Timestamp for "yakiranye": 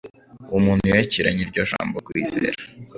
0.91-1.41